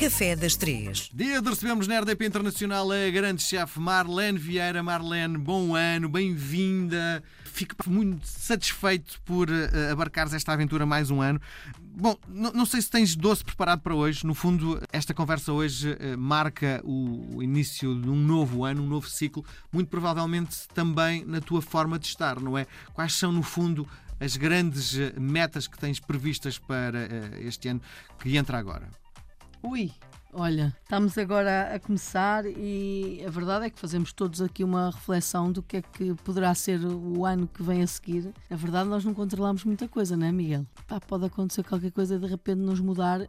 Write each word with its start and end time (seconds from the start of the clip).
Café 0.00 0.34
das 0.34 0.56
Três. 0.56 1.10
Dia 1.12 1.42
de 1.42 1.50
recebemos 1.50 1.86
na 1.86 2.00
RDP 2.00 2.24
Internacional 2.24 2.90
a 2.90 3.10
grande 3.10 3.42
chefe 3.42 3.78
Marlene 3.78 4.38
Vieira. 4.38 4.82
Marlene, 4.82 5.36
bom 5.36 5.74
ano, 5.74 6.08
bem-vinda. 6.08 7.22
Fico 7.44 7.74
muito 7.86 8.26
satisfeito 8.26 9.20
por 9.26 9.50
uh, 9.50 9.92
abarcares 9.92 10.32
esta 10.32 10.54
aventura 10.54 10.86
mais 10.86 11.10
um 11.10 11.20
ano. 11.20 11.38
Bom, 11.78 12.16
não 12.26 12.64
sei 12.64 12.80
se 12.80 12.88
tens 12.88 13.14
doce 13.14 13.44
preparado 13.44 13.82
para 13.82 13.94
hoje. 13.94 14.26
No 14.26 14.32
fundo, 14.34 14.82
esta 14.90 15.12
conversa 15.12 15.52
hoje 15.52 15.90
uh, 15.92 16.16
marca 16.16 16.80
o 16.82 17.42
início 17.42 17.94
de 18.00 18.08
um 18.08 18.16
novo 18.16 18.64
ano, 18.64 18.82
um 18.82 18.88
novo 18.88 19.06
ciclo, 19.06 19.44
muito 19.70 19.88
provavelmente 19.88 20.66
também 20.72 21.26
na 21.26 21.42
tua 21.42 21.60
forma 21.60 21.98
de 21.98 22.06
estar, 22.06 22.40
não 22.40 22.56
é? 22.56 22.66
Quais 22.94 23.12
são, 23.12 23.30
no 23.30 23.42
fundo, 23.42 23.86
as 24.18 24.34
grandes 24.34 24.98
eh, 24.98 25.12
metas 25.20 25.66
que 25.66 25.78
tens 25.78 26.00
previstas 26.00 26.58
para 26.58 27.06
este 27.40 27.68
ano 27.68 27.82
que 28.18 28.34
entra 28.34 28.56
agora? 28.56 28.88
Ui, 29.62 29.92
olha, 30.32 30.74
estamos 30.82 31.18
agora 31.18 31.74
a 31.74 31.78
começar 31.78 32.46
e 32.46 33.22
a 33.26 33.30
verdade 33.30 33.66
é 33.66 33.70
que 33.70 33.78
fazemos 33.78 34.10
todos 34.10 34.40
aqui 34.40 34.64
uma 34.64 34.90
reflexão 34.90 35.52
do 35.52 35.62
que 35.62 35.76
é 35.76 35.82
que 35.82 36.14
poderá 36.24 36.54
ser 36.54 36.80
o 36.82 37.26
ano 37.26 37.46
que 37.46 37.62
vem 37.62 37.82
a 37.82 37.86
seguir. 37.86 38.32
A 38.48 38.56
verdade, 38.56 38.88
nós 38.88 39.04
não 39.04 39.12
controlamos 39.12 39.62
muita 39.64 39.86
coisa, 39.86 40.16
não 40.16 40.26
é, 40.26 40.32
Miguel? 40.32 40.66
Pá, 40.86 40.98
pode 40.98 41.26
acontecer 41.26 41.62
qualquer 41.62 41.92
coisa 41.92 42.14
e 42.14 42.18
de 42.18 42.26
repente 42.26 42.58
nos 42.58 42.80
mudar 42.80 43.20
uh, 43.20 43.28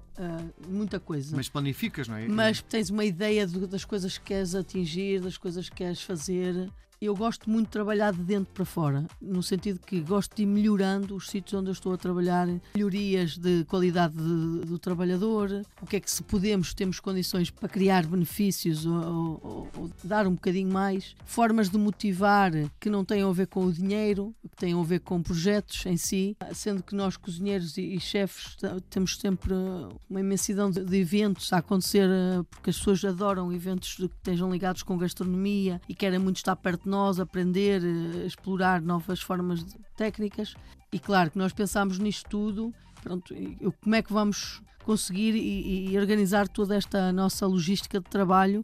muita 0.70 1.02
coisa. 1.02 1.36
Mas 1.36 1.50
planificas, 1.50 2.08
não 2.08 2.16
é? 2.16 2.28
Mas 2.30 2.62
tens 2.62 2.90
uma 2.90 3.04
ideia 3.04 3.46
das 3.46 3.84
coisas 3.84 4.18
que 4.18 4.26
queres 4.26 4.56
atingir, 4.56 5.20
das 5.20 5.38
coisas 5.38 5.70
que 5.70 5.76
queres 5.76 6.02
fazer 6.02 6.72
eu 7.02 7.16
gosto 7.16 7.50
muito 7.50 7.66
de 7.66 7.72
trabalhar 7.72 8.14
de 8.14 8.22
dentro 8.22 8.54
para 8.54 8.64
fora, 8.64 9.08
no 9.20 9.42
sentido 9.42 9.80
que 9.80 10.00
gosto 10.02 10.36
de 10.36 10.44
ir 10.44 10.46
melhorando 10.46 11.16
os 11.16 11.30
sítios 11.30 11.60
onde 11.60 11.70
eu 11.70 11.74
estou 11.74 11.92
a 11.94 11.98
trabalhar, 11.98 12.48
melhorias 12.76 13.40
de 13.40 13.66
qualidade 13.66 14.14
de, 14.14 14.66
do 14.68 14.78
trabalhador, 14.78 15.64
o 15.82 15.88
que 15.88 15.96
é 15.96 16.00
que 16.00 16.12
se 16.12 16.22
podemos, 16.22 16.76
temos 16.76 17.00
condições 17.00 17.50
para 17.50 17.68
criar 17.68 18.06
benefícios 18.06 18.86
ou, 18.86 19.40
ou, 19.44 19.68
ou, 19.76 19.92
dar 20.04 20.28
um 20.28 20.36
bocadinho 20.36 20.72
mais, 20.72 21.16
formas 21.26 21.70
de 21.72 21.78
motivar 21.80 22.52
que 22.80 22.88
não 22.88 23.04
tenham 23.04 23.32
a 23.32 23.34
ver 23.34 23.48
com 23.48 23.66
o 23.66 23.74
dinheiro, 23.74 24.36
que 24.44 24.56
tenham 24.56 24.80
a 24.80 24.84
ver 24.84 25.00
com 25.00 25.24
projetos 25.24 25.84
em 25.88 25.98
si, 25.98 26.38
sendo 26.54 26.84
que 26.84 26.94
nós 26.94 27.18
cozinheiros 27.18 27.78
e, 27.78 27.96
e 27.96 28.00
chefes 28.00 28.58
temos 28.92 29.18
sempre 29.18 29.56
uma 30.08 30.20
imensidão 30.20 30.70
de, 30.70 30.84
de, 30.86 30.98
eventos 30.98 31.52
a 31.52 31.58
acontecer, 31.58 32.08
eh, 32.08 32.44
porque 32.48 32.70
as 32.70 32.78
pessoas 32.78 33.04
adoram 33.04 33.52
eventos 33.52 33.96
que 33.96 34.04
estejam 34.04 34.52
ligados 34.52 34.84
com 34.84 34.98
gastronomia 34.98 35.82
e 35.90 35.96
querem 35.96 36.20
muito 36.20 36.38
estar 36.38 36.56
perto 36.56 36.91
nós, 36.92 37.20
aprender, 37.20 37.82
eh, 37.84 38.26
explorar 38.26 38.82
novas 38.82 39.22
formas 39.22 39.66
técnicas. 39.96 40.54
E 40.92 41.00
claro 41.00 41.32
que 41.32 41.38
nós 41.38 41.54
pensámos 41.54 41.98
nisto 41.98 42.30
tudo, 42.30 42.74
pronto, 43.02 43.34
como 43.82 43.96
é 43.96 44.02
que 44.02 44.12
vamos 44.12 44.62
conseguir 44.84 45.36
e, 45.36 45.92
e 45.92 45.98
organizar 45.98 46.48
toda 46.48 46.76
esta 46.76 47.12
nossa 47.14 47.48
logística 47.48 48.00
de 48.00 48.10
trabalho 48.10 48.64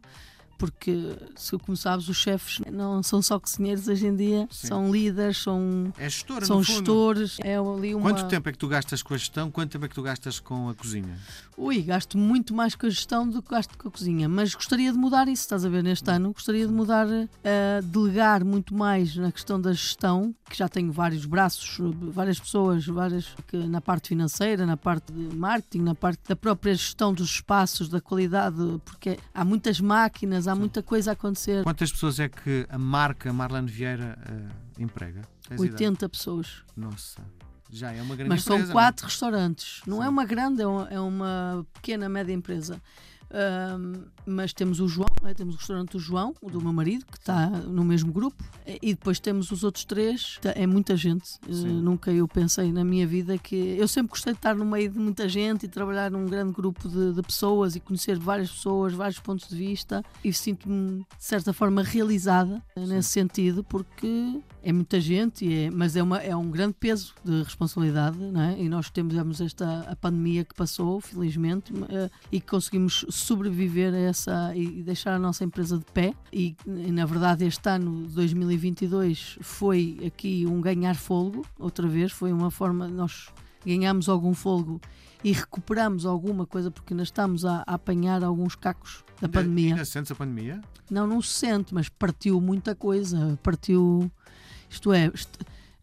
porque, 0.58 1.16
se 1.36 1.56
como 1.58 1.76
sabes, 1.76 2.08
os 2.08 2.16
chefes 2.16 2.60
não 2.70 3.00
são 3.02 3.22
só 3.22 3.38
cozinheiros 3.38 3.86
hoje 3.86 4.08
em 4.08 4.16
dia, 4.16 4.48
Sim. 4.50 4.66
são 4.66 4.92
líderes, 4.92 5.38
são, 5.38 5.92
é 5.96 6.10
gestora, 6.10 6.44
são 6.44 6.62
gestores. 6.62 7.38
É 7.40 7.56
ali 7.56 7.94
uma... 7.94 8.10
Quanto 8.10 8.26
tempo 8.26 8.48
é 8.48 8.52
que 8.52 8.58
tu 8.58 8.66
gastas 8.66 9.02
com 9.02 9.14
a 9.14 9.16
gestão? 9.16 9.50
Quanto 9.50 9.70
tempo 9.70 9.84
é 9.84 9.88
que 9.88 9.94
tu 9.94 10.02
gastas 10.02 10.40
com 10.40 10.68
a 10.68 10.74
cozinha? 10.74 11.16
Ui, 11.56 11.80
gasto 11.82 12.18
muito 12.18 12.52
mais 12.52 12.74
com 12.74 12.86
a 12.86 12.90
gestão 12.90 13.28
do 13.28 13.40
que 13.40 13.50
gasto 13.50 13.78
com 13.78 13.88
a 13.88 13.90
cozinha, 13.90 14.28
mas 14.28 14.54
gostaria 14.54 14.92
de 14.92 14.98
mudar 14.98 15.28
isso, 15.28 15.42
estás 15.42 15.64
a 15.64 15.68
ver, 15.68 15.82
neste 15.82 16.10
ano. 16.10 16.32
Gostaria 16.32 16.66
de 16.66 16.72
mudar, 16.72 17.06
uh, 17.06 17.82
delegar 17.84 18.44
muito 18.44 18.74
mais 18.74 19.14
na 19.16 19.30
questão 19.30 19.60
da 19.60 19.72
gestão, 19.72 20.34
que 20.50 20.56
já 20.56 20.68
tenho 20.68 20.90
vários 20.90 21.24
braços, 21.24 21.78
várias 22.12 22.40
pessoas, 22.40 22.84
várias 22.86 23.26
que, 23.46 23.56
na 23.56 23.80
parte 23.80 24.08
financeira, 24.08 24.66
na 24.66 24.76
parte 24.76 25.12
de 25.12 25.36
marketing, 25.36 25.82
na 25.82 25.94
parte 25.94 26.20
da 26.28 26.34
própria 26.34 26.74
gestão 26.74 27.12
dos 27.12 27.28
espaços, 27.30 27.88
da 27.88 28.00
qualidade, 28.00 28.80
porque 28.84 29.18
há 29.32 29.44
muitas 29.44 29.80
máquinas, 29.80 30.47
há 30.50 30.54
Sim. 30.54 30.60
muita 30.60 30.82
coisa 30.82 31.10
a 31.10 31.12
acontecer. 31.12 31.62
Quantas 31.62 31.92
pessoas 31.92 32.18
é 32.18 32.28
que 32.28 32.66
a 32.68 32.78
marca 32.78 33.32
Marlene 33.32 33.68
Vieira 33.68 34.18
uh, 34.28 34.82
emprega? 34.82 35.22
Tens 35.48 35.60
80 35.60 35.82
ideia? 35.82 36.08
pessoas. 36.08 36.62
Nossa. 36.76 37.22
Já 37.70 37.92
é 37.92 38.00
uma 38.00 38.16
grande 38.16 38.30
Mas 38.30 38.46
empresa. 38.46 38.64
são 38.64 38.72
quatro 38.72 39.04
não? 39.04 39.08
restaurantes. 39.08 39.82
Não 39.86 39.96
é 39.98 40.00
Sim. 40.00 40.06
é 40.06 40.08
uma 40.08 40.24
grande, 40.24 40.62
é 40.62 41.00
uma 41.00 41.66
pequena, 41.74 42.08
média 42.08 42.32
empresa 42.32 42.80
mas 44.26 44.52
temos 44.52 44.80
o 44.80 44.88
João, 44.88 45.08
é? 45.24 45.34
temos 45.34 45.54
o 45.54 45.58
restaurante 45.58 45.92
do 45.92 45.98
João, 45.98 46.34
o 46.40 46.50
do 46.50 46.60
meu 46.60 46.72
marido, 46.72 47.04
que 47.06 47.18
está 47.18 47.48
no 47.48 47.84
mesmo 47.84 48.12
grupo, 48.12 48.42
e 48.66 48.94
depois 48.94 49.18
temos 49.18 49.50
os 49.50 49.64
outros 49.64 49.84
três. 49.84 50.38
Tá, 50.40 50.52
é 50.54 50.66
muita 50.66 50.96
gente. 50.96 51.38
Uh, 51.46 51.66
nunca 51.66 52.10
eu 52.10 52.26
pensei 52.26 52.72
na 52.72 52.84
minha 52.84 53.06
vida 53.06 53.36
que. 53.38 53.76
Eu 53.78 53.88
sempre 53.88 54.10
gostei 54.10 54.32
de 54.32 54.38
estar 54.38 54.54
no 54.54 54.64
meio 54.64 54.90
de 54.90 54.98
muita 54.98 55.28
gente 55.28 55.64
e 55.64 55.68
trabalhar 55.68 56.10
num 56.10 56.26
grande 56.26 56.52
grupo 56.52 56.88
de, 56.88 57.12
de 57.12 57.22
pessoas 57.22 57.76
e 57.76 57.80
conhecer 57.80 58.18
várias 58.18 58.50
pessoas, 58.50 58.92
vários 58.92 59.18
pontos 59.18 59.48
de 59.48 59.56
vista, 59.56 60.02
e 60.24 60.32
sinto-me, 60.32 61.00
de 61.00 61.24
certa 61.24 61.52
forma, 61.52 61.82
realizada 61.82 62.62
Sim. 62.76 62.86
nesse 62.86 63.10
sentido, 63.10 63.64
porque 63.64 64.40
é 64.62 64.72
muita 64.72 65.00
gente, 65.00 65.52
é, 65.52 65.70
mas 65.70 65.96
é, 65.96 66.02
uma, 66.02 66.18
é 66.18 66.34
um 66.34 66.50
grande 66.50 66.74
peso 66.78 67.14
de 67.24 67.42
responsabilidade, 67.42 68.18
não 68.18 68.40
é? 68.40 68.58
e 68.58 68.68
nós 68.68 68.90
temos 68.90 69.40
esta 69.40 69.80
a 69.88 69.96
pandemia 69.96 70.44
que 70.44 70.54
passou, 70.54 71.00
felizmente, 71.00 71.72
uh, 71.72 72.10
e 72.30 72.40
que 72.40 72.46
conseguimos 72.46 73.04
sobreviver 73.08 73.94
a 73.94 73.98
essa 73.98 74.52
e 74.54 74.82
deixar 74.82 75.14
a 75.14 75.18
nossa 75.18 75.44
empresa 75.44 75.78
de 75.78 75.84
pé. 75.86 76.14
E, 76.32 76.56
e 76.66 76.92
na 76.92 77.06
verdade, 77.06 77.44
este 77.44 77.68
ano 77.68 78.06
2022 78.08 79.38
foi 79.40 79.98
aqui 80.06 80.46
um 80.46 80.60
ganhar 80.60 80.96
fôlego, 80.96 81.46
outra 81.58 81.86
vez, 81.86 82.12
foi 82.12 82.32
uma 82.32 82.50
forma, 82.50 82.88
nós 82.88 83.28
ganhamos 83.64 84.08
algum 84.08 84.34
fôlego 84.34 84.80
e 85.22 85.32
recuperamos 85.32 86.06
alguma 86.06 86.46
coisa 86.46 86.70
porque 86.70 86.92
ainda 86.92 87.02
estamos 87.02 87.44
a, 87.44 87.64
a 87.66 87.74
apanhar 87.74 88.22
alguns 88.22 88.54
cacos 88.54 89.04
da 89.20 89.26
ainda, 89.26 89.40
pandemia. 89.40 89.74
Ainda 89.74 89.84
sentes 89.84 90.12
a 90.12 90.14
pandemia? 90.14 90.60
Não, 90.90 91.06
não 91.06 91.20
se 91.20 91.30
sente, 91.30 91.74
mas 91.74 91.88
partiu 91.88 92.40
muita 92.40 92.74
coisa. 92.74 93.38
Partiu, 93.42 94.10
isto 94.68 94.92
é, 94.92 95.10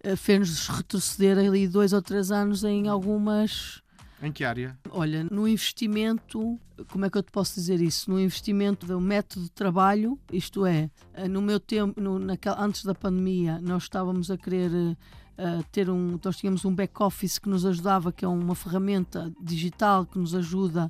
eh, 0.04 0.16
fez-nos 0.16 0.68
retroceder 0.68 1.38
ali 1.38 1.68
dois 1.68 1.94
ou 1.94 2.02
três 2.02 2.32
anos 2.32 2.64
em 2.64 2.88
algumas 2.88 3.84
em 4.22 4.32
que 4.32 4.44
área? 4.44 4.78
Olha, 4.90 5.24
no 5.26 5.48
investimento, 5.48 6.60
como 6.90 7.06
é 7.06 7.10
que 7.10 7.18
eu 7.18 7.24
te 7.24 7.32
posso 7.32 7.56
dizer 7.56 7.82
isso? 7.82 8.10
No 8.10 8.20
investimento 8.20 8.86
do 8.86 9.00
método 9.00 9.46
de 9.46 9.52
trabalho, 9.52 10.18
isto 10.32 10.66
é, 10.66 10.90
eh, 11.14 11.28
no 11.28 11.42
meu 11.42 11.60
tempo, 11.60 12.00
no, 12.00 12.18
naquela, 12.18 12.60
antes 12.64 12.84
da 12.84 12.96
pandemia, 12.96 13.60
nós 13.62 13.84
estávamos 13.84 14.32
a 14.32 14.38
querer 14.38 14.72
uh, 14.72 15.64
ter 15.72 15.90
um. 15.90 16.18
Nós 16.24 16.38
tínhamos 16.38 16.66
um 16.66 16.74
back-office 16.74 17.38
que 17.38 17.50
nos 17.50 17.66
ajudava, 17.66 18.12
que 18.12 18.26
é 18.26 18.28
uma 18.28 18.56
ferramenta 18.56 19.32
digital 19.40 20.06
que 20.06 20.18
nos 20.18 20.34
ajuda 20.34 20.90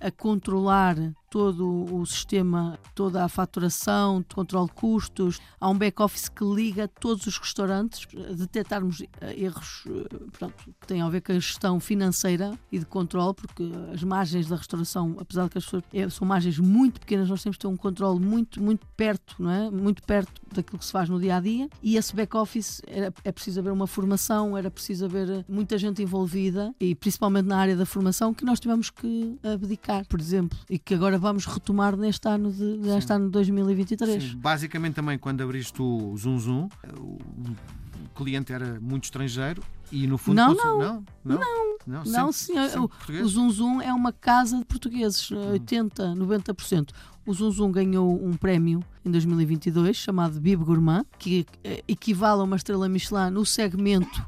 a 0.00 0.10
controlar 0.10 0.96
todo 1.30 1.94
o 1.94 2.04
sistema, 2.06 2.78
toda 2.94 3.24
a 3.24 3.28
faturação, 3.28 4.24
controle 4.34 4.66
de 4.68 4.72
custos. 4.72 5.40
Há 5.60 5.68
um 5.68 5.76
back-office 5.76 6.28
que 6.28 6.44
liga 6.44 6.88
todos 6.88 7.26
os 7.26 7.38
restaurantes, 7.38 8.06
detectarmos 8.36 9.02
eh, 9.20 9.44
erros 9.44 9.84
eh, 9.86 10.16
pronto, 10.38 10.54
que 10.64 10.86
têm 10.86 11.02
a 11.02 11.08
ver 11.08 11.20
com 11.20 11.32
a 11.32 11.34
gestão 11.36 11.78
financeira 11.80 12.58
e 12.72 12.78
de 12.78 12.86
controle, 12.86 13.34
porque 13.34 13.70
as 13.92 14.02
margens 14.02 14.48
da 14.48 14.56
restauração, 14.56 15.16
apesar 15.18 15.44
de 15.44 15.50
que 15.50 15.58
as 15.58 15.64
pessoas 15.64 15.82
é, 15.92 16.08
são 16.08 16.26
margens 16.26 16.58
muito 16.58 17.00
pequenas, 17.00 17.28
nós 17.28 17.42
temos 17.42 17.56
que 17.56 17.62
ter 17.62 17.68
um 17.68 17.76
controle 17.76 18.20
muito, 18.20 18.62
muito 18.62 18.86
perto, 18.96 19.36
não 19.38 19.50
é? 19.50 19.70
Muito 19.70 20.02
perto 20.02 20.40
daquilo 20.54 20.78
que 20.78 20.84
se 20.84 20.92
faz 20.92 21.08
no 21.08 21.20
dia 21.20 21.36
a 21.36 21.40
dia. 21.40 21.68
E 21.82 21.96
esse 21.96 22.14
back-office 22.14 22.82
é 23.24 23.32
preciso 23.32 23.60
haver 23.60 23.72
uma 23.72 23.86
formação, 23.86 24.56
era 24.56 24.70
preciso 24.70 25.04
haver 25.04 25.28
eh, 25.28 25.44
muita 25.48 25.76
gente 25.76 26.02
envolvida 26.02 26.74
e 26.80 26.94
principalmente 26.94 27.46
na 27.46 27.58
área 27.58 27.76
da 27.76 27.84
formação 27.86 28.32
que 28.32 28.44
nós 28.44 28.60
tivemos 28.60 28.90
que 28.90 29.38
abdicar, 29.42 30.06
por 30.06 30.20
exemplo, 30.20 30.58
e 30.68 30.78
que 30.78 30.94
agora 30.94 31.17
vamos 31.18 31.46
retomar 31.46 31.96
neste 31.96 32.28
ano 32.28 32.52
de, 32.52 32.64
neste 32.78 33.12
ano 33.12 33.26
de 33.26 33.32
2023. 33.32 34.22
Sim, 34.22 34.36
basicamente 34.36 34.94
também 34.94 35.18
quando 35.18 35.40
abriste 35.42 35.80
o 35.80 36.16
Zoom 36.16 36.38
Zoom, 36.38 36.68
o 36.96 38.14
cliente 38.14 38.52
era 38.52 38.80
muito 38.80 39.04
estrangeiro 39.04 39.62
e 39.92 40.06
no 40.06 40.18
fundo 40.18 40.36
não, 40.36 40.54
não, 40.54 40.78
não, 40.78 41.04
não, 41.24 41.38
não, 41.86 42.04
não, 42.04 42.04
não 42.04 42.32
senhor. 42.32 42.68
O, 42.78 43.22
o 43.22 43.28
Zoom 43.28 43.50
Zoom 43.50 43.80
é 43.80 43.92
uma 43.92 44.12
casa 44.12 44.58
de 44.58 44.64
portugueses, 44.64 45.30
hum. 45.30 45.52
80, 45.52 46.14
90%. 46.14 46.90
O 47.26 47.32
Zoom 47.32 47.50
Zoom 47.50 47.72
ganhou 47.72 48.24
um 48.24 48.34
prémio 48.34 48.82
em 49.04 49.10
2022 49.10 49.96
chamado 49.96 50.40
Bib 50.40 50.64
Gourmand, 50.64 51.04
que 51.18 51.46
eh, 51.62 51.82
equivale 51.86 52.40
a 52.40 52.44
uma 52.44 52.56
estrela 52.56 52.88
Michelin 52.88 53.30
no 53.30 53.44
segmento 53.44 54.26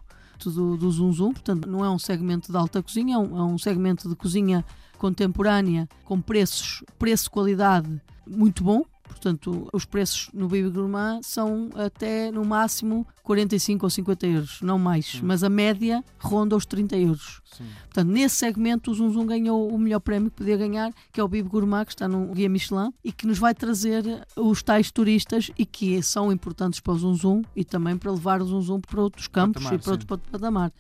do, 0.48 0.76
do 0.76 0.90
Zoom 0.90 1.32
portanto 1.32 1.68
não 1.68 1.84
é 1.84 1.90
um 1.90 1.98
segmento 1.98 2.50
de 2.50 2.56
alta 2.56 2.82
cozinha, 2.82 3.16
é 3.16 3.18
um, 3.18 3.36
é 3.36 3.42
um 3.42 3.58
segmento 3.58 4.08
de 4.08 4.14
cozinha 4.14 4.64
contemporânea 4.96 5.88
com 6.04 6.20
preços, 6.20 6.84
preço-qualidade 6.98 8.00
muito 8.26 8.62
bom. 8.62 8.84
Portanto, 9.10 9.68
os 9.72 9.84
preços 9.84 10.30
no 10.32 10.46
Baby 10.48 10.70
Gourmand 10.70 11.20
são 11.22 11.68
até 11.74 12.30
no 12.30 12.44
máximo 12.44 13.06
45 13.22 13.84
ou 13.86 13.90
50 13.90 14.26
euros, 14.26 14.58
não 14.62 14.78
mais. 14.78 15.14
Hum. 15.16 15.20
Mas 15.24 15.44
a 15.44 15.48
média 15.50 16.02
ronda 16.18 16.56
os 16.56 16.64
30 16.66 16.96
euros. 16.96 17.40
Sim. 17.56 17.64
Portanto, 17.84 18.08
nesse 18.08 18.36
segmento, 18.36 18.90
o 18.90 18.94
Zum 18.94 19.12
Zum 19.12 19.26
ganhou 19.26 19.68
o 19.68 19.78
melhor 19.78 20.00
prémio 20.00 20.30
que 20.30 20.36
podia 20.36 20.56
ganhar, 20.56 20.92
que 21.12 21.20
é 21.20 21.24
o 21.24 21.28
Bibo 21.28 21.48
Gourmand, 21.48 21.84
que 21.84 21.92
está 21.92 22.08
no 22.08 22.26
Guia 22.32 22.48
Michelin, 22.48 22.92
e 23.04 23.12
que 23.12 23.26
nos 23.26 23.38
vai 23.38 23.54
trazer 23.54 24.04
os 24.36 24.62
tais 24.62 24.90
turistas 24.90 25.50
e 25.58 25.66
que 25.66 26.00
são 26.02 26.32
importantes 26.32 26.80
para 26.80 26.92
o 26.92 26.98
Zum 26.98 27.14
Zum 27.14 27.42
e 27.54 27.64
também 27.64 27.96
para 27.96 28.10
levar 28.12 28.40
o 28.40 28.44
Zum 28.46 28.62
Zum 28.62 28.80
para 28.80 29.00
outros 29.02 29.26
campos 29.28 29.62
Patamar, 29.64 29.78
e 29.80 29.82
para 29.82 29.92
outro 29.92 30.04
sim. 30.04 30.08
pat- 30.08 30.30
patamar. 30.30 30.72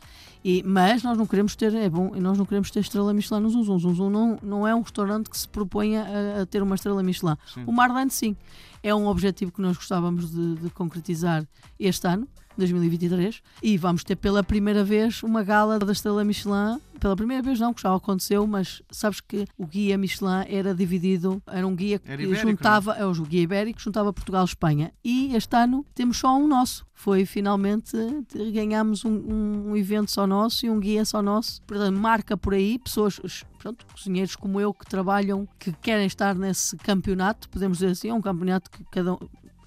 E, 0.42 0.62
mas 0.64 1.02
nós 1.02 1.18
não 1.18 1.26
queremos 1.26 1.54
ter, 1.54 1.74
é 1.74 1.90
bom, 1.90 2.12
nós 2.18 2.38
não 2.38 2.46
queremos 2.46 2.70
ter 2.70 2.80
estrela 2.80 3.12
Michelin 3.12 3.40
no 3.42 3.50
Zum 3.50 3.62
Zum. 3.62 3.78
Zum 3.78 3.94
Zum 3.94 4.08
não, 4.10 4.38
não 4.42 4.66
é 4.66 4.74
um 4.74 4.80
restaurante 4.80 5.28
que 5.28 5.36
se 5.36 5.46
proponha 5.46 6.02
a, 6.38 6.42
a 6.42 6.46
ter 6.46 6.62
uma 6.62 6.76
estrela 6.76 7.02
Michelin. 7.02 7.34
Sim. 7.52 7.64
O 7.66 7.72
Marlene, 7.72 8.10
sim. 8.20 8.36
É 8.82 8.94
um 8.94 9.06
objetivo 9.06 9.50
que 9.50 9.60
nós 9.60 9.76
gostávamos 9.76 10.30
de, 10.30 10.54
de 10.56 10.70
concretizar 10.70 11.46
este 11.78 12.06
ano, 12.06 12.28
2023, 12.60 13.42
e 13.62 13.76
vamos 13.76 14.04
ter 14.04 14.16
pela 14.16 14.42
primeira 14.42 14.84
vez 14.84 15.22
uma 15.22 15.42
gala 15.42 15.78
da 15.78 15.92
Estrela 15.92 16.24
Michelin. 16.24 16.78
Pela 17.00 17.16
primeira 17.16 17.42
vez, 17.42 17.58
não, 17.58 17.72
que 17.72 17.80
já 17.80 17.94
aconteceu, 17.94 18.46
mas 18.46 18.82
sabes 18.90 19.22
que 19.22 19.46
o 19.56 19.66
guia 19.66 19.96
Michelin 19.96 20.44
era 20.46 20.74
dividido, 20.74 21.42
era 21.46 21.66
um 21.66 21.74
guia 21.74 21.98
que 21.98 22.12
ibérico, 22.12 22.34
juntava, 22.36 22.92
é 22.92 23.06
o 23.06 23.12
guia 23.12 23.40
ibérico, 23.40 23.80
juntava 23.80 24.12
Portugal 24.12 24.44
e 24.44 24.44
Espanha. 24.44 24.92
E 25.02 25.34
este 25.34 25.56
ano 25.56 25.84
temos 25.94 26.18
só 26.18 26.36
um 26.36 26.46
nosso. 26.46 26.86
Foi 26.92 27.24
finalmente 27.24 27.96
ganhámos 28.52 29.06
um, 29.06 29.70
um, 29.70 29.76
evento 29.76 30.10
só 30.10 30.26
nosso 30.26 30.66
e 30.66 30.70
um 30.70 30.78
guia 30.78 31.02
só 31.06 31.22
nosso. 31.22 31.62
Portanto, 31.62 31.96
marca 31.98 32.36
por 32.36 32.52
aí 32.52 32.78
pessoas, 32.78 33.18
pronto, 33.58 33.86
cozinheiros 33.90 34.36
como 34.36 34.60
eu 34.60 34.74
que 34.74 34.84
trabalham, 34.84 35.48
que 35.58 35.72
querem 35.72 36.06
estar 36.06 36.34
nesse 36.34 36.76
campeonato, 36.76 37.48
podemos 37.48 37.78
dizer 37.78 37.92
assim, 37.92 38.10
é 38.10 38.14
um 38.14 38.20
campeonato 38.20 38.70
que 38.70 38.84
cada 38.90 39.14
um. 39.14 39.18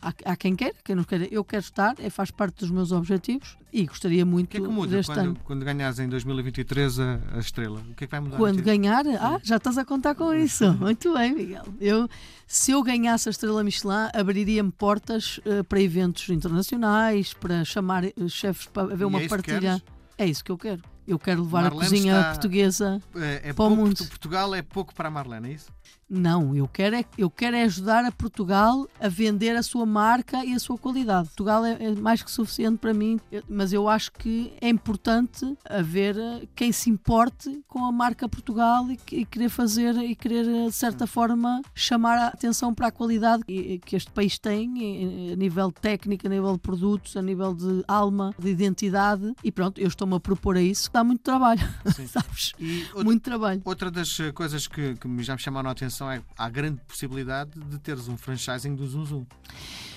Há, 0.03 0.13
há 0.31 0.35
quem 0.35 0.55
queira, 0.55 0.75
quem 0.83 0.95
não 0.95 1.03
queira. 1.03 1.27
Eu 1.31 1.43
quero 1.45 1.61
estar, 1.63 1.95
é, 1.99 2.09
faz 2.09 2.29
parte 2.29 2.59
dos 2.59 2.69
meus 2.69 2.91
objetivos 2.91 3.57
e 3.71 3.85
gostaria 3.85 4.23
O 4.23 4.27
muito 4.27 4.49
que 4.49 4.57
é 4.57 4.59
que 4.59 4.67
muda 4.67 4.97
deste 4.97 5.11
ano. 5.13 5.33
quando, 5.35 5.39
quando 5.45 5.63
ganhares 5.65 5.97
em 5.99 6.09
2023 6.09 6.99
a, 6.99 7.19
a 7.35 7.39
estrela? 7.39 7.79
O 7.89 7.93
que 7.95 8.03
é 8.03 8.07
que 8.07 8.11
vai 8.11 8.19
mudar? 8.19 8.37
Quando 8.37 8.61
ganhar, 8.61 9.05
ah, 9.07 9.39
já 9.41 9.57
estás 9.57 9.77
a 9.77 9.85
contar 9.85 10.13
com 10.15 10.33
isso. 10.33 10.71
Muito 10.77 11.13
bem, 11.13 11.33
Miguel. 11.33 11.63
Eu, 11.79 12.09
se 12.45 12.71
eu 12.71 12.83
ganhasse 12.83 13.29
a 13.29 13.31
estrela 13.31 13.63
Michelin, 13.63 14.09
abriria-me 14.13 14.71
portas 14.71 15.39
eh, 15.45 15.63
para 15.63 15.79
eventos 15.81 16.27
internacionais, 16.29 17.33
para 17.33 17.63
chamar 17.63 18.03
eh, 18.05 18.13
chefes 18.27 18.67
para 18.67 18.83
haver 18.93 19.03
E 19.03 19.05
uma 19.05 19.19
é 19.19 19.21
que 19.23 19.29
partilha. 19.29 19.81
É 20.17 20.25
isso 20.25 20.43
que 20.43 20.51
eu 20.51 20.57
quero. 20.57 20.81
Eu 21.07 21.19
quero 21.19 21.41
levar 21.43 21.63
Marlene 21.63 21.81
a 21.85 21.89
cozinha 21.89 22.17
está- 22.19 22.29
portuguesa. 22.31 23.01
É, 23.15 23.49
é 23.49 23.53
para 23.53 23.65
o 23.65 23.75
mundo. 23.75 23.97
Portugal 24.07 24.55
é 24.55 24.61
pouco 24.61 24.93
para 24.93 25.07
a 25.07 25.11
Marlene, 25.11 25.49
é 25.49 25.53
isso? 25.53 25.69
Não, 26.09 26.55
eu 26.55 26.67
quero, 26.67 26.95
é, 26.95 27.05
eu 27.17 27.27
quero 27.29 27.55
é 27.55 27.63
ajudar 27.63 28.05
a 28.05 28.11
Portugal 28.11 28.87
a 28.99 29.07
vender 29.07 29.55
a 29.55 29.63
sua 29.63 29.83
marca 29.85 30.45
e 30.45 30.53
a 30.53 30.59
sua 30.59 30.77
qualidade. 30.77 31.29
Portugal 31.29 31.65
é, 31.65 31.71
é 31.85 31.95
mais 31.95 32.21
que 32.21 32.29
suficiente 32.29 32.77
para 32.77 32.93
mim, 32.93 33.19
mas 33.49 33.73
eu 33.73 33.89
acho 33.89 34.11
que 34.11 34.53
é 34.61 34.69
importante 34.69 35.57
haver 35.67 36.15
eh, 36.17 36.47
quem 36.55 36.71
se 36.71 36.89
importe 36.89 37.63
com 37.67 37.83
a 37.83 37.91
marca 37.91 38.29
Portugal 38.29 38.85
e, 38.91 38.99
e 39.11 39.25
querer 39.25 39.49
fazer 39.49 39.95
e 39.97 40.15
querer, 40.15 40.47
eh, 40.47 40.65
de 40.67 40.71
certa 40.71 41.07
forma, 41.07 41.61
chamar 41.73 42.17
a 42.19 42.27
atenção 42.27 42.75
para 42.75 42.87
a 42.87 42.91
qualidade 42.91 43.43
que, 43.43 43.79
que 43.79 43.95
este 43.95 44.11
país 44.11 44.37
tem 44.37 45.29
eh, 45.29 45.33
a 45.33 45.35
nível 45.35 45.71
técnico, 45.71 46.27
a 46.27 46.29
nível 46.29 46.53
de 46.53 46.59
produtos, 46.59 47.17
a 47.17 47.21
nível 47.23 47.55
de 47.55 47.83
alma, 47.87 48.35
de 48.37 48.49
identidade. 48.49 49.33
E 49.43 49.51
pronto, 49.51 49.81
eu 49.81 49.87
estou-me 49.87 50.13
a 50.15 50.19
propor 50.19 50.57
a 50.57 50.61
isso. 50.61 50.91
Dá 50.93 51.03
muito 51.03 51.21
trabalho, 51.21 51.61
sabes? 52.07 52.53
Outra, 52.89 53.03
Muito 53.03 53.23
trabalho. 53.23 53.61
outra 53.65 53.89
das 53.89 54.19
eh, 54.19 54.31
coisas 54.31 54.67
que, 54.67 54.93
que 54.95 55.07
me- 55.07 55.23
já 55.23 55.33
me 55.33 55.39
chamaram 55.41 55.71
a 55.71 55.72
atenção 55.73 56.09
é 56.09 56.21
há 56.37 56.49
grande 56.49 56.81
possibilidade 56.87 57.59
de 57.59 57.79
teres 57.79 58.07
um 58.07 58.17
franchising 58.17 58.75
do 58.75 58.87
Zum. 58.87 59.25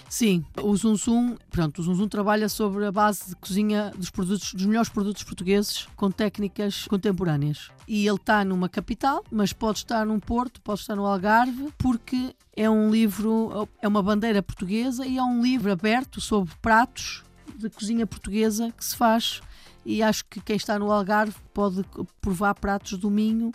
Sim, 0.09 0.45
o 0.63 0.77
Zum, 0.77 1.37
pronto, 1.51 1.81
o 1.81 1.95
Zum 1.95 2.09
trabalha 2.09 2.49
sobre 2.49 2.87
a 2.87 2.93
base 2.93 3.31
de 3.31 3.37
cozinha 3.37 3.91
dos 3.97 4.09
produtos, 4.09 4.55
dos 4.55 4.65
melhores 4.65 4.89
produtos 4.89 5.23
portugueses 5.25 5.89
com 5.97 6.11
técnicas 6.11 6.87
contemporâneas. 6.87 7.71
E 7.89 8.07
ele 8.07 8.17
está 8.17 8.45
numa 8.45 8.69
capital, 8.69 9.25
mas 9.31 9.53
pode 9.53 9.79
estar 9.79 10.07
num 10.07 10.21
Porto, 10.21 10.61
pode 10.61 10.81
estar 10.81 10.95
no 10.95 11.05
Algarve, 11.05 11.73
porque 11.77 12.35
é 12.57 12.71
um 12.71 12.91
livro, 12.91 13.69
é 13.83 13.89
uma 13.89 14.03
bandeira 14.03 14.43
portuguesa 14.43 15.05
e 15.05 15.19
é 15.19 15.23
um 15.23 15.43
livro 15.43 15.71
aberto 15.73 16.21
sobre 16.21 16.55
pratos 16.63 17.25
de 17.57 17.69
cozinha 17.69 18.07
portuguesa 18.07 18.73
que 18.73 18.85
se 18.85 18.97
faz. 18.97 19.41
E 19.87 20.03
acho 20.03 20.25
que 20.25 20.41
quem 20.41 20.57
está 20.57 20.79
no 20.79 20.91
Algarve 20.91 21.37
pode 21.55 21.85
provar 22.21 22.55
pratos 22.55 22.99
do 22.99 23.09
Minho, 23.09 23.53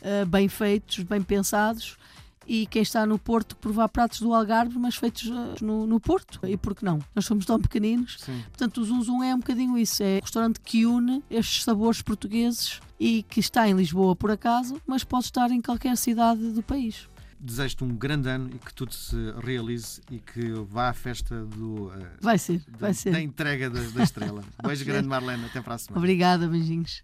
eh, 0.00 0.24
bem 0.24 0.48
feitos, 0.48 1.04
bem 1.04 1.22
pensados 1.22 1.98
e 2.46 2.66
quem 2.66 2.82
está 2.82 3.06
no 3.06 3.18
Porto 3.18 3.56
provar 3.56 3.88
pratos 3.88 4.20
do 4.20 4.34
Algarve, 4.34 4.78
mas 4.78 4.96
feitos 4.96 5.30
eh, 5.30 5.64
no, 5.64 5.86
no 5.86 6.00
Porto. 6.00 6.40
E 6.44 6.56
por 6.56 6.74
que 6.74 6.84
não? 6.84 6.98
Nós 7.14 7.24
somos 7.24 7.46
tão 7.46 7.60
pequeninos. 7.60 8.16
Sim. 8.20 8.42
Portanto, 8.48 8.80
o 8.80 8.84
Zum 8.84 9.02
Zum 9.02 9.22
é 9.22 9.34
um 9.34 9.38
bocadinho 9.38 9.76
isso. 9.78 10.02
É 10.02 10.16
um 10.16 10.20
restaurante 10.20 10.60
que 10.60 10.86
une 10.86 11.22
estes 11.30 11.64
sabores 11.64 12.02
portugueses 12.02 12.80
e 12.98 13.22
que 13.24 13.40
está 13.40 13.68
em 13.68 13.74
Lisboa, 13.74 14.14
por 14.14 14.30
acaso, 14.30 14.80
mas 14.86 15.04
pode 15.04 15.24
estar 15.24 15.50
em 15.50 15.60
qualquer 15.60 15.96
cidade 15.96 16.50
do 16.50 16.62
país. 16.62 17.08
Desejo-te 17.40 17.84
um 17.84 17.94
grande 17.96 18.28
ano 18.28 18.50
e 18.54 18.58
que 18.58 18.72
tudo 18.72 18.92
se 18.94 19.16
realize 19.44 20.00
e 20.10 20.18
que 20.18 20.52
vá 20.68 20.88
à 20.88 20.92
festa 20.94 21.44
do, 21.44 21.92
eh, 21.94 22.06
Vai 22.20 22.38
ser, 22.38 22.58
da, 22.68 22.78
vai 22.78 22.90
da 22.90 22.94
ser. 22.94 23.18
entrega 23.20 23.68
da, 23.70 23.80
da 23.80 24.02
estrela. 24.02 24.42
Beijo 24.64 24.84
grande, 24.84 25.08
Marlene. 25.08 25.44
Até 25.44 25.60
para 25.60 25.74
a 25.74 25.78
semana. 25.78 25.98
Obrigada, 25.98 26.48
beijinhos. 26.48 27.02